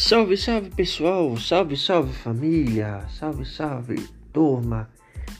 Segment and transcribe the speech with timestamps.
[0.00, 4.88] Salve, salve pessoal, salve, salve família, salve, salve turma,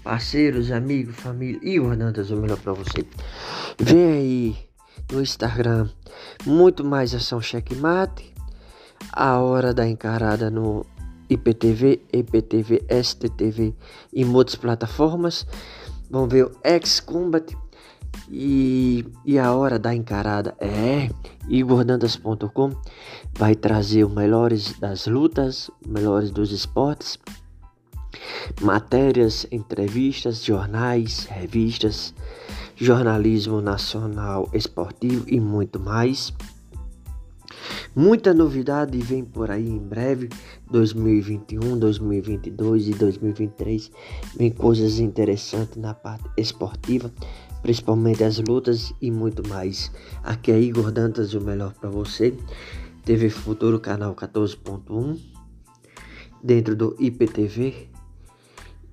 [0.03, 1.61] parceiros, amigos, família.
[1.63, 3.07] E o Hernandes, o melhor para você.
[3.79, 4.57] Vem aí
[5.13, 5.89] no Instagram.
[6.45, 8.35] Muito mais ação checkmate,
[9.13, 10.85] a hora da encarada no
[11.31, 13.73] IPTV, IPTV, STTV
[14.13, 15.47] e muitas plataformas.
[16.11, 17.57] Vamos ver o X-Combat
[18.31, 21.11] e, e a hora da encarada é
[21.49, 22.71] igordantas.com
[23.37, 27.19] vai trazer os melhores das lutas, melhores dos esportes,
[28.61, 32.15] matérias, entrevistas, jornais, revistas,
[32.77, 36.33] jornalismo nacional esportivo e muito mais.
[37.95, 40.29] Muita novidade vem por aí em breve,
[40.71, 43.91] 2021, 2022 e 2023.
[44.37, 47.11] Vem coisas interessantes na parte esportiva,
[47.63, 49.91] principalmente as lutas e muito mais.
[50.23, 52.35] Aqui é Igor Dantas, o melhor para você.
[53.05, 55.19] TV Futuro, canal 14.1,
[56.43, 57.89] dentro do IPTV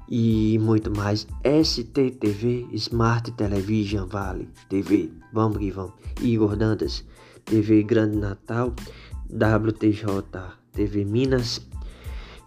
[0.07, 1.27] e muito mais.
[1.43, 5.11] STTV, Smart Television Vale TV.
[5.33, 5.93] Vamos que vamos.
[6.21, 7.03] Igor Dantas,
[7.43, 8.73] TV Grande Natal,
[9.29, 10.05] WTJ
[10.71, 11.61] TV Minas,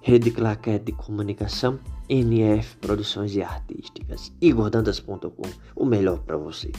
[0.01, 1.79] Rede Claquete de Comunicação,
[2.09, 4.33] NF Produções e Artísticas.
[4.41, 6.73] IgorDantas.com, o melhor para você.